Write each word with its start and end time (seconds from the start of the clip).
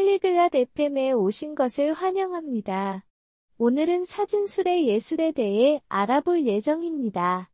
팔리글랏 0.00 0.54
FM에 0.54 1.12
오신 1.12 1.54
것을 1.54 1.92
환영합니다. 1.92 3.04
오늘은 3.58 4.06
사진술의 4.06 4.88
예술에 4.88 5.32
대해 5.32 5.82
알아볼 5.88 6.46
예정입니다. 6.46 7.50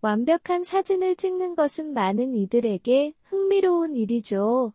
완벽한 0.00 0.64
사진을 0.64 1.16
찍는 1.16 1.56
것은 1.56 1.92
많은 1.92 2.34
이들에게 2.34 3.12
흥미로운 3.24 3.96
일이죠. 3.96 4.72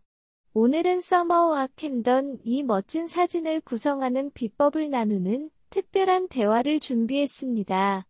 오늘은 0.53 1.01
서머와 1.01 1.69
캠던 1.75 2.41
이 2.43 2.61
멋진 2.61 3.07
사진을 3.07 3.61
구성하는 3.61 4.29
비법을 4.33 4.91
나누는 4.91 5.49
특별한 5.71 6.27
대화를 6.27 6.79
준비했습니다. 6.79 8.05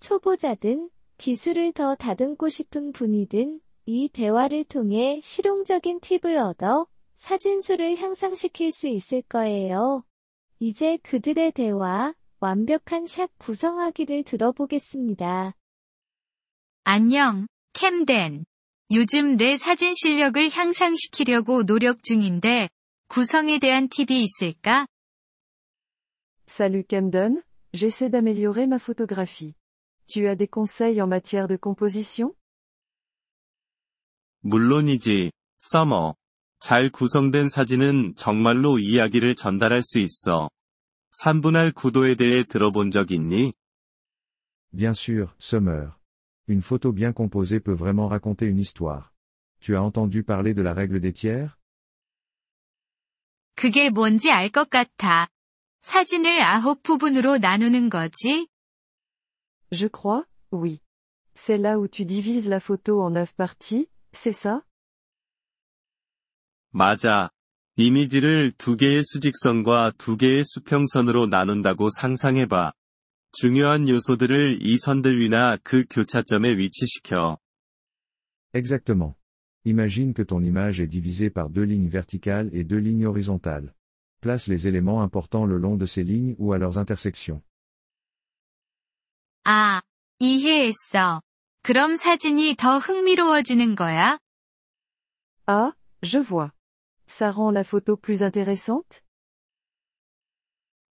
초보자든 0.00 0.90
기술을 1.16 1.72
더 1.72 1.94
다듬고 1.94 2.50
싶은 2.50 2.92
분이든 2.92 3.60
이 3.86 4.08
대화를 4.10 4.64
통해 4.64 5.20
실용적인 5.22 6.00
팁을 6.00 6.36
얻어 6.36 6.86
사진수를 7.18 7.96
향상시킬 7.96 8.70
수 8.72 8.88
있을 8.88 9.22
거예요. 9.22 10.04
이제 10.60 10.98
그들의 11.02 11.52
대화, 11.52 12.14
완벽한 12.40 13.06
샷 13.06 13.28
구성하기를 13.38 14.22
들어보겠습니다. 14.22 15.52
안녕, 16.84 17.46
캠덴. 17.72 18.44
요즘 18.92 19.36
내 19.36 19.56
사진 19.56 19.92
실력을 19.94 20.48
향상시키려고 20.50 21.66
노력 21.66 22.02
중인데, 22.02 22.70
구성에 23.08 23.58
대한 23.58 23.88
팁이 23.88 24.22
있을까? 24.22 24.86
Salut 26.46 26.86
Camden, 26.88 27.42
j'essaie 27.72 28.08
d'améliorer 28.08 28.66
ma 28.66 28.78
photographie. 28.78 29.54
Tu 30.06 30.26
as 30.26 30.36
des 30.36 30.48
conseils 30.48 31.02
en 31.02 31.08
matière 31.08 31.48
de 31.48 31.58
composition 31.60 32.32
물론이지, 34.40 35.32
서머. 35.58 36.14
잘 36.60 36.90
구성된 36.90 37.48
사진은 37.48 38.14
정말로 38.16 38.78
이야기를 38.78 39.36
전달할 39.36 39.82
수 39.82 39.98
있어. 39.98 40.50
3분할 41.22 41.74
구도에 41.74 42.16
대해 42.16 42.42
들어본 42.44 42.90
적 42.90 43.10
있니? 43.10 43.52
Bien 44.72 44.92
sûr, 44.92 45.28
Summer. 45.40 45.92
Une 46.48 46.60
photo 46.62 46.92
bien 46.92 47.12
composée 47.12 47.60
peut 47.60 47.76
vraiment 47.76 48.08
raconter 48.08 48.46
une 48.46 48.58
histoire. 48.58 49.12
Tu 49.60 49.76
as 49.76 49.82
entendu 49.82 50.22
parler 50.24 50.54
de 50.54 50.62
la 50.62 50.74
règle 50.74 51.00
des 51.00 51.12
tiers 51.12 51.56
그게 53.54 53.90
뭔지 53.90 54.30
알 54.30 54.50
것 54.50 54.70
같아. 54.70 55.28
사진을 55.80 56.40
아홉 56.42 56.82
부분으로 56.82 57.38
나누는 57.38 57.88
거지? 57.90 58.46
Je 59.72 59.88
crois, 59.88 60.24
oui. 60.52 60.80
C'est 61.34 61.58
là 61.58 61.78
où 61.78 61.88
tu 61.88 62.04
divises 62.04 62.48
la 62.48 62.60
photo 62.60 63.02
en 63.02 63.10
neuf 63.10 63.34
parties, 63.34 63.88
c'est 64.12 64.32
ça 64.32 64.62
맞아. 66.78 67.30
이미지를 67.74 68.52
두 68.56 68.76
개의 68.76 69.02
수직선과 69.02 69.94
두 69.98 70.16
개의 70.16 70.44
수평선으로 70.44 71.26
나눈다고 71.26 71.88
상상해봐. 71.90 72.72
중요한 73.32 73.88
요소들을 73.88 74.60
이 74.62 74.78
선들 74.78 75.18
위나 75.18 75.56
그 75.64 75.84
교차점에 75.90 76.56
위치시켜. 76.56 77.38
Exactement. 78.54 79.16
Imagine 79.64 80.14
que 80.14 80.24
ton 80.24 80.44
image 80.44 80.80
est 80.80 80.86
divisée 80.86 81.30
par 81.30 81.50
deux 81.50 81.66
lignes 81.66 81.90
verticales 81.90 82.48
et 82.54 82.62
deux 82.62 82.80
lignes 82.80 83.06
horizontales. 83.06 83.74
Place 84.20 84.46
les 84.46 84.68
éléments 84.68 85.02
importants 85.02 85.46
le 85.46 85.58
long 85.58 85.76
de 85.76 85.84
ces 85.84 86.04
lignes 86.04 86.36
ou 86.38 86.52
à 86.52 86.58
leurs 86.58 86.78
intersections. 86.78 87.42
아, 89.42 89.82
이해했어. 90.20 91.22
그럼 91.62 91.96
사진이 91.96 92.54
더 92.56 92.78
흥미로워지는 92.78 93.74
거야? 93.74 94.20
Ah, 95.48 95.72
je 96.04 96.20
vois. 96.20 96.52
Ça 97.18 97.32
rend 97.32 97.50
la 97.50 97.64
photo 97.64 97.96
plus 97.96 98.22
intéressante 98.22 99.02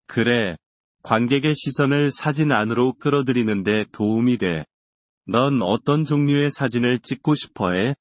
그래. 0.09 0.57
관객의 1.05 1.55
시선을 1.55 2.11
사진 2.11 2.51
안으로 2.51 2.95
끌어들이는데 2.95 3.85
도움이 3.93 4.39
돼. 4.39 4.65
넌 5.27 5.63
어떤 5.63 6.05
종류의 6.05 6.51
사진을 6.51 6.99
찍고 7.01 7.37
싶어 7.37 7.71
해? 7.71 7.95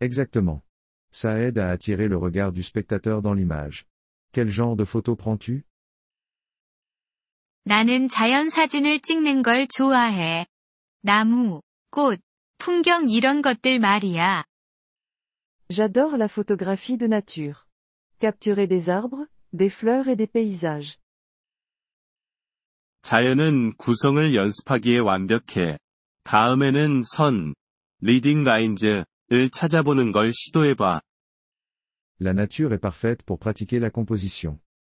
Exactement. 0.00 0.62
Ça 1.12 1.38
aide 1.38 1.58
à 1.58 1.72
attirer 1.72 2.08
le 2.08 2.16
regard 2.16 2.54
du 2.54 2.62
spectateur 2.62 3.20
dans 3.20 3.34
l'image. 3.34 3.84
Quel 4.32 4.48
genre 4.48 4.74
de 4.74 4.86
photo 4.86 5.14
prends-tu 5.14 5.62
나는 7.64 8.08
자연 8.08 8.48
사진을 8.48 9.02
찍는 9.02 9.42
걸 9.42 9.66
좋아해. 9.68 10.46
나무, 11.02 11.60
꽃, 11.90 12.18
풍경 12.56 13.10
이런 13.10 13.42
것들 13.42 13.78
말이야. 13.78 14.44
J'adore 15.73 16.17
la 16.17 16.27
photographie 16.27 16.97
de 16.97 17.07
nature. 17.07 17.67
Capturer 18.19 18.67
des 18.67 18.89
arbres, 18.89 19.27
des 19.53 19.69
fleurs 19.69 20.07
et 20.07 20.15
des 20.15 20.27
paysages. 20.27 20.97
자연은 23.01 23.73
구성을 23.77 24.35
연습하기에 24.35 24.99
완벽해. 24.99 25.79
다음에는 26.23 27.01
선, 27.03 27.55
리딩 28.01 28.43
라인즈를 28.43 29.05
찾아보는 29.51 30.11
걸 30.11 30.31
시도해봐. 30.31 31.01
La 32.21 32.31
nature 32.31 32.73
est 32.73 32.81
parfaite 32.81 33.23
pour 33.23 33.39
pratiquer 33.39 33.79
la 33.79 33.89
composition. 33.89 34.59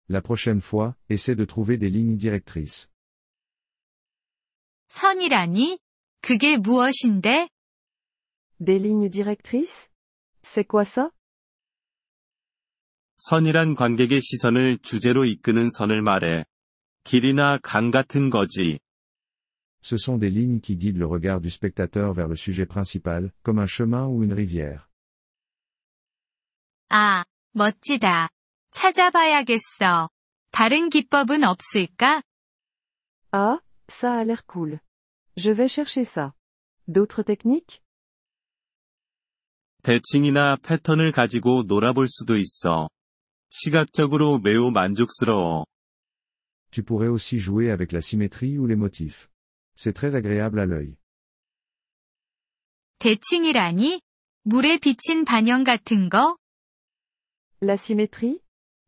La 0.10 0.22
prochaine 0.22 0.62
fois, 0.62 0.96
essaie 1.10 1.36
de 1.36 1.46
trouver 1.46 1.78
des 1.78 1.90
lignes 1.90 2.18
directrices. 2.18 2.88
선이라니? 4.88 5.80
그게 6.22 6.58
무엇인데? 6.58 7.50
Des 8.60 8.80
lignes 8.80 9.10
directrices 9.12 9.90
C'est 10.45 10.67
quoi 10.67 10.85
ça 10.85 11.11
선이란 13.17 13.75
관객의 13.75 14.21
시선을 14.21 14.79
주제로 14.83 15.25
이끄는 15.25 15.71
선을 15.71 16.03
말해. 16.03 16.45
길이나 17.05 17.59
강 17.63 17.91
같은 17.91 18.29
거지. 18.29 18.81
Ce 19.83 19.97
sont 19.97 20.19
des 20.19 20.31
lignes 20.31 20.61
qui 20.61 20.77
guident 20.77 20.99
le 20.99 21.07
regard 21.07 21.41
du 21.41 21.51
spectateur 21.51 22.13
vers 22.15 22.29
le 22.29 22.37
sujet 22.37 22.67
principal, 22.67 23.33
comme 23.43 23.59
un 23.59 23.67
chemin 23.67 24.07
ou 24.07 24.25
une 24.25 24.33
rivière. 24.33 24.89
아, 26.89 27.25
멋지다. 27.53 28.29
찾아봐야겠어. 28.71 30.09
다른 30.51 30.89
기법은 30.89 31.45
없을까? 31.45 32.23
Ah, 33.33 33.59
ça 33.89 34.15
a 34.19 34.25
l'air 34.25 34.45
cool. 34.47 34.81
Je 35.37 35.51
vais 35.51 35.69
chercher 35.69 36.05
ça. 36.05 36.33
D'autres 36.89 37.23
techniques 37.23 37.84
대칭이나 39.85 40.57
패턴을 40.63 41.13
가지고 41.13 41.65
놀아볼 41.67 42.09
수도 42.09 42.39
있어. 42.39 42.89
시각적으로 43.51 44.39
매우 44.39 44.71
만족스러워. 44.71 45.67
Tu 46.71 46.83
pourrais 46.83 47.11
aussi 47.11 47.39
jouer 47.39 47.71
avec 47.71 47.93
la 47.93 48.01
symétrie 48.01 48.57
ou 48.59 48.67
les 48.67 48.77
motifs. 48.77 49.29
C'est 49.77 49.93
très 49.93 50.15
agréable 50.17 50.59
à 50.59 50.65
l'œil. 50.65 50.97
대칭이라니? 52.99 54.01
물에 54.45 54.79
비친 54.79 55.27
반영 55.27 55.65
같은 55.65 56.09
거? 56.09 56.39
La 57.61 57.77
symétrie 57.77 58.41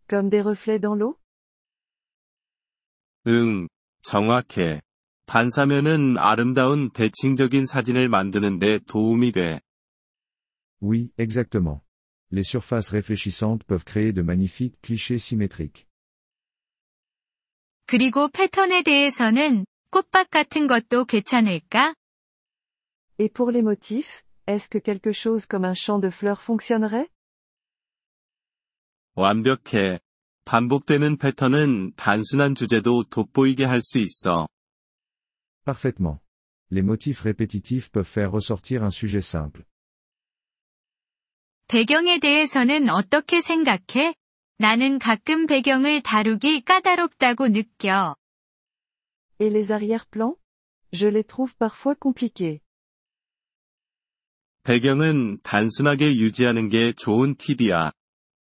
Comme 0.09 0.31
des 0.31 0.41
reflets 0.41 0.81
dans 0.81 0.97
l'eau 0.97 1.19
응, 3.27 3.69
정확해. 4.03 4.81
반사면은 5.27 6.17
아름다운 6.17 6.91
대칭적인 6.91 7.67
사진을 7.67 8.09
만드는데 8.09 8.79
도움이 8.89 9.33
돼. 9.33 9.61
Oui, 10.82 11.12
exactement. 11.18 11.84
Les 12.32 12.44
surfaces 12.44 12.90
réfléchissantes 12.90 13.64
peuvent 13.64 13.84
créer 13.84 14.14
de 14.14 14.22
magnifiques 14.22 14.80
clichés 14.82 15.20
symétriques. 15.20 15.88
그리고 17.86 18.30
패턴에 18.30 18.84
대해서는 18.84 19.66
꽃밭 19.92 20.30
같은 20.32 20.68
것도 20.68 21.06
괜찮을까? 21.06 21.94
Et 23.20 23.30
pour 23.30 23.52
les 23.52 23.62
motifs, 23.62 24.24
est-ce 24.48 24.70
que 24.70 24.80
quelque 24.80 25.12
chose 25.12 25.46
comme 25.46 25.66
un 25.66 25.74
champ 25.74 26.00
de 26.00 26.10
fleurs 26.10 26.42
fonctionnerait 26.42 27.10
완벽해. 29.16 30.00
반복되는 30.46 31.18
패턴은 31.18 31.94
단순한 31.96 32.56
주제도 32.56 33.04
돋보이게 33.04 33.66
할 33.66 33.80
수 33.82 34.00
있어. 34.00 34.48
Parfaitement. 35.66 36.20
Les 36.72 36.82
motifs 36.82 37.22
répétitifs 37.22 37.92
peuvent 37.92 38.08
faire 38.08 38.32
ressortir 38.32 38.84
un 38.84 38.90
sujet 38.90 39.22
simple. 39.22 39.66
배경에 41.69 42.21
대해서는 42.21 42.89
어떻게 42.89 43.41
생각해? 43.41 44.15
나는 44.59 45.01
가끔 45.01 45.47
배경을 45.47 46.03
다루기 46.03 46.63
까다롭다고 46.63 47.49
느껴. 47.49 48.15
Et 49.41 49.51
les 49.53 49.73
arrière-plans 49.73 50.37
Je 50.93 51.09
les 51.09 51.27
trouve 51.27 51.57
parfois 51.59 51.97
compliqués. 52.01 52.61
배경은 54.63 55.41
단순하게 55.43 56.17
유지하는 56.17 56.69
게 56.69 56.93
좋은 56.93 57.35
팁이야. 57.37 57.91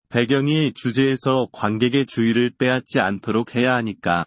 배경이 0.09 0.73
주제에서 0.73 1.47
관객의 1.53 2.07
주의를 2.07 2.51
빼앗지 2.57 2.99
않도록 2.99 3.55
해야 3.55 3.75
하니까. 3.75 4.25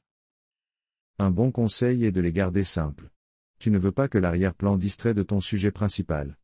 Un 1.20 1.34
bon 1.34 1.52
conseil 1.52 2.04
est 2.04 2.12
de 2.12 2.20
les 2.20 2.32
garder 2.32 2.64
simples. 2.64 3.10
Tu 3.58 3.70
ne 3.70 3.78
veux 3.78 3.92
pas 3.92 4.08
que 4.08 4.18
l'arrière-plan 4.18 4.78
distrait 4.78 5.14
de 5.14 5.24
ton 5.24 5.40
sujet 5.40 5.72
principal. 5.72 6.36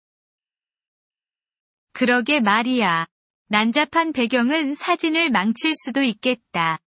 그러게 1.93 2.41
말이야. 2.41 3.07
난잡한 3.49 4.13
배경은 4.13 4.75
사진을 4.75 5.31
망칠 5.31 5.73
수도 5.75 6.03
있겠다. 6.03 6.79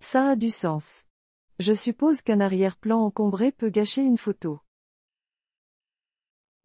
Ça 0.00 0.30
a 0.30 0.36
du 0.36 0.48
sens. 0.48 1.04
Je 1.58 1.72
suppose 1.72 2.22
qu'un 2.22 2.40
arrière-plan 2.40 3.00
encombré 3.00 3.50
peut 3.50 3.70
gâcher 3.72 4.02
une 4.02 4.16
photo. 4.18 4.60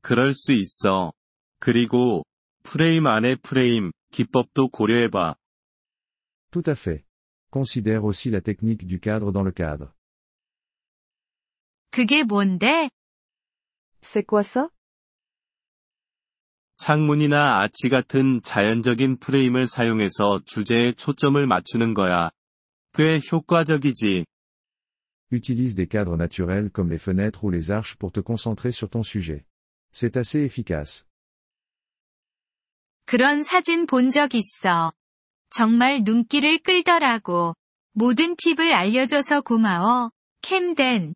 그럴 0.01 0.33
수 0.33 0.51
있어. 0.51 1.13
그리고 1.59 2.23
프레임 2.63 3.07
안에 3.07 3.35
프레임 3.35 3.91
기법도 4.11 4.69
고려해봐. 4.69 5.35
Tout 6.51 6.63
à 6.67 6.75
fait. 6.75 7.05
Considère 7.49 8.03
aussi 8.03 8.29
la 8.29 8.41
technique 8.41 8.85
du 8.85 8.99
cadre 8.99 9.31
dans 9.31 9.43
le 9.43 9.51
cadre. 9.51 9.93
그게 11.91 12.23
뭔데? 12.23 12.89
C'est 14.01 14.25
quoi 14.25 14.43
ça 14.43 14.69
창문이나 16.75 17.61
아치 17.61 17.89
같은 17.89 18.41
자연적인 18.41 19.17
프레임을 19.17 19.67
사용해서 19.67 20.41
주제에 20.45 20.93
초점을 20.93 21.45
맞추는 21.45 21.93
거야. 21.93 22.29
꽤 22.93 23.19
효과적이지. 23.31 24.25
Utilise 25.31 25.75
des 25.75 25.87
cadres 25.89 26.17
naturels 26.17 26.69
comme 26.73 26.89
les 26.91 27.01
fenêtres 27.01 27.43
ou 27.43 27.49
les 27.49 27.71
arches 27.71 27.97
pour 27.97 28.11
te 28.11 28.21
concentrer 28.21 28.71
sur 28.71 28.89
ton 28.89 29.03
sujet. 29.03 29.45
C'est 29.91 30.17
assez 30.17 30.43
efficace. 30.43 31.05
그런 33.05 33.41
사진 33.43 33.85
본 33.85 34.09
적 34.09 34.33
있어. 34.35 34.91
정말 35.49 36.01
눈길을 36.03 36.59
끌더라고. 36.59 37.55
모든 37.93 38.35
팁을 38.35 38.73
알려줘서 38.73 39.41
고마워. 39.41 40.11
캠덴. 40.41 41.13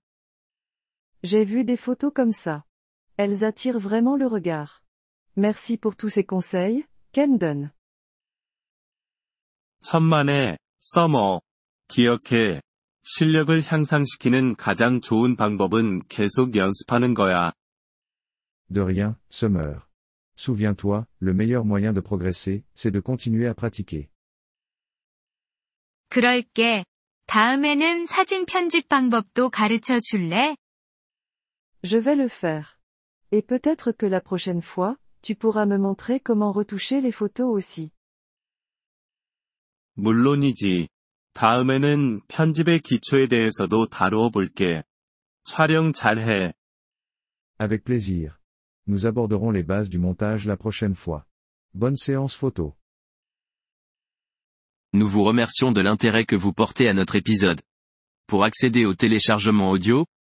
J'ai 1.23 1.45
vu 1.45 1.63
des 1.65 1.79
photos 1.79 2.11
comme 2.13 2.31
ça. 2.31 2.63
Elles 3.17 3.43
attirent 3.43 3.79
vraiment 3.79 4.15
le 4.15 4.27
regard. 4.27 4.81
Merci 5.36 5.76
pour 5.78 5.96
tous 5.96 6.10
ces 6.10 6.24
conseils, 6.24 6.84
Camden. 7.12 7.70
천만에, 9.82 10.56
써머. 10.80 11.40
기억해. 11.88 12.60
실력을 13.02 13.62
향상시키는 13.62 14.56
가장 14.56 15.00
좋은 15.00 15.36
방법은 15.36 16.02
계속 16.08 16.54
연습하는 16.56 17.14
거야. 17.14 17.52
De 18.72 18.80
rien, 18.80 19.14
Summer. 19.30 19.80
Souviens-toi, 20.36 21.04
le 21.20 21.34
meilleur 21.34 21.64
moyen 21.64 21.92
de 21.92 22.00
progresser, 22.00 22.64
c'est 22.74 22.90
de 22.90 23.00
continuer 23.00 23.48
à 23.48 23.54
pratiquer. 23.54 24.08
그럴게. 26.08 26.84
다음에는 27.26 28.04
사진 28.06 28.44
편집 28.46 28.88
방법도 28.88 29.50
가르쳐 29.50 30.00
줄래? 30.00 30.56
Je 31.82 31.98
vais 31.98 32.16
le 32.16 32.28
faire. 32.28 32.78
Et 33.30 33.42
peut-être 33.42 33.92
que 33.92 34.06
la 34.06 34.20
prochaine 34.20 34.60
fois, 34.62 34.96
tu 35.26 35.34
pourras 35.34 35.66
me 35.66 35.78
montrer 35.78 36.20
comment 36.20 36.52
retoucher 36.52 37.00
les 37.00 37.12
photos 37.12 37.50
aussi. 37.52 37.90
물론이지. 39.94 40.88
다음에는 41.34 42.20
편집의 42.28 42.80
기초에 42.80 43.26
대해서도 43.28 43.86
다루어 43.86 44.30
볼게. 44.30 44.82
촬영 45.44 45.92
잘해. 45.92 46.52
Avec 47.58 47.84
plaisir. 47.84 48.38
Nous 48.86 49.06
aborderons 49.06 49.52
les 49.52 49.62
bases 49.62 49.90
du 49.90 49.98
montage 49.98 50.46
la 50.46 50.56
prochaine 50.56 50.94
fois. 50.94 51.24
Bonne 51.74 51.96
séance 51.96 52.34
photo. 52.34 52.74
Nous 54.92 55.08
vous 55.08 55.24
remercions 55.24 55.72
de 55.72 55.80
l'intérêt 55.80 56.26
que 56.26 56.36
vous 56.36 56.52
portez 56.52 56.88
à 56.88 56.92
notre 56.92 57.16
épisode. 57.16 57.62
Pour 58.26 58.44
accéder 58.44 58.84
au 58.84 58.94
téléchargement 58.94 59.70
audio, 59.70 60.06